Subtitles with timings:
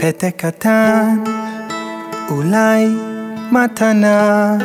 [0.00, 1.16] פתק קטן,
[2.30, 2.86] אולי
[3.52, 4.56] מתנה.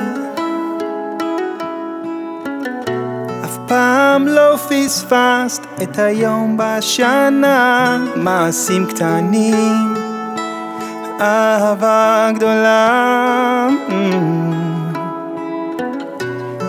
[3.44, 9.94] אף פעם לא פספסת את היום בשנה, מעשים קטנים,
[11.22, 13.68] אהבה גדולה.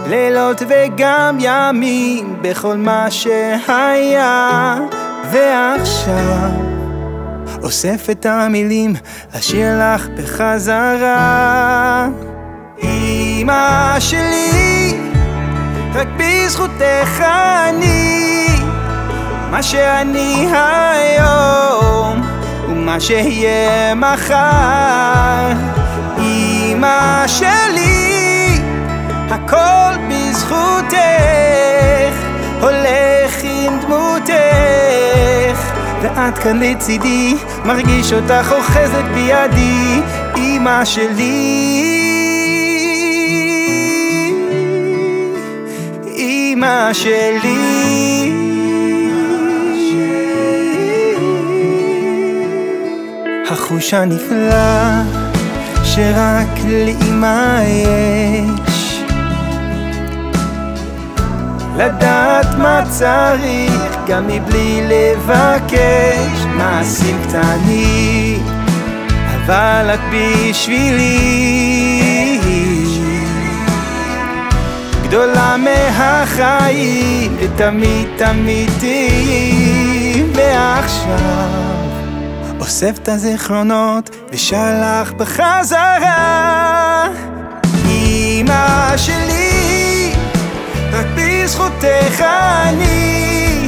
[0.08, 4.79] לילות וגם ימים בכל מה שהיה
[5.30, 6.75] ועכשיו
[7.66, 8.94] אוסף את המילים
[9.34, 12.08] לשיר לך בחזרה.
[12.82, 14.94] אמא שלי
[15.94, 17.24] רק בזכותך
[17.68, 18.46] אני
[19.50, 22.22] מה שאני היום
[22.68, 25.52] ומה שיהיה מחר.
[26.18, 28.60] אמא שלי
[29.30, 30.96] הכל בזכותך
[32.60, 34.45] הולך עם דמותך
[36.17, 40.00] ואת כאן לצידי מרגיש אותך אוחזת בידי
[40.36, 41.83] אמא שלי.
[46.17, 48.33] אמא שלי.
[53.50, 55.03] החוש הנפלא
[55.84, 58.75] שרק לאמא יש
[61.77, 68.46] לדעת מה צריך גם מבלי לבקש מעשים קטנים.
[69.34, 71.16] אבל את בשבילי.
[75.08, 80.24] גדולה מהחיים ותמיד תמיד תהיי.
[80.34, 81.19] ועכשיו
[82.60, 87.08] אוסף את הזיכרונות ושלח בחזרה.
[87.86, 89.47] אמא שלי.
[89.47, 89.55] רק
[91.47, 92.25] בזכותך
[92.69, 93.66] אני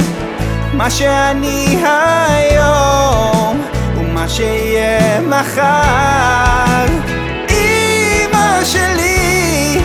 [0.73, 3.63] מה שאני היום
[3.97, 6.87] ומה שיהיה מחר.
[7.51, 9.81] אמא שלי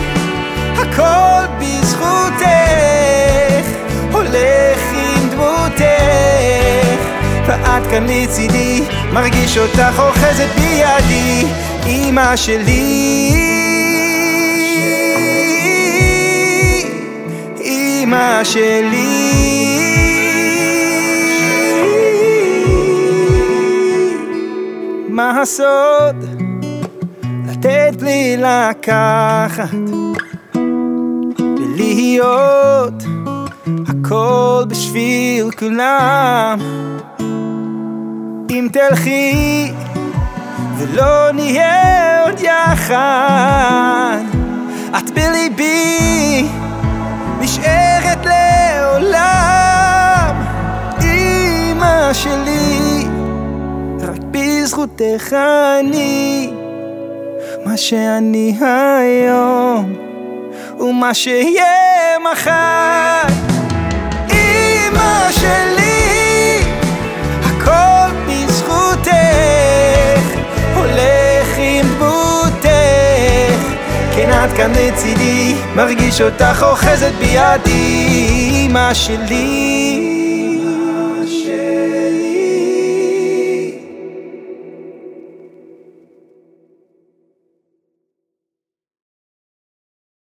[0.76, 2.46] הכל בזכותך
[4.12, 5.82] הולך עם דמותך.
[7.46, 8.82] ואת כאן לצידי
[9.12, 11.46] מרגיש אותך אוחזת בידי.
[11.86, 13.53] אמא שלי
[18.44, 19.44] שלי
[25.08, 26.16] מה הסוד?
[27.48, 29.68] לתת בלי לקחת
[31.36, 33.02] ולהיות
[33.88, 36.58] הכל בשביל כולם
[38.50, 39.72] אם תלכי
[40.78, 43.23] ולא נהיה עוד יחד
[54.84, 55.36] בזכותך
[55.80, 56.50] אני
[57.66, 59.94] מה שאני היום
[60.80, 61.64] ומה שיהיה
[62.32, 63.22] מחר.
[64.30, 66.58] אמא שלי
[67.42, 69.10] הכל בזכותך
[70.74, 72.68] הולך עם דמותך.
[74.16, 79.93] כן את כאן לצידי מרגיש אותך אוחזת בידי אמא שלי